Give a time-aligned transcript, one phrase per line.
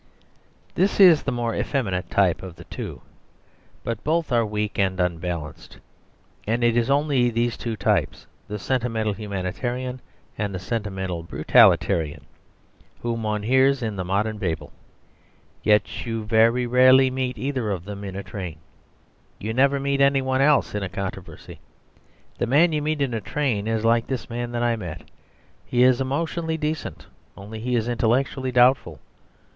[0.73, 3.03] This is the more effeminate type of the two;
[3.83, 5.77] but both are weak and unbalanced.
[6.47, 10.01] And it is only these two types, the sentimental humanitarian
[10.39, 12.25] and the sentimental brutalitarian,
[13.03, 14.71] whom one hears in the modern babel.
[15.61, 18.57] Yet you very rarely meet either of them in a train.
[19.37, 21.59] You never meet anyone else in a controversy.
[22.39, 25.03] The man you meet in a train is like this man that I met:
[25.63, 27.05] he is emotionally decent,
[27.37, 28.99] only he is intellectually doubtful.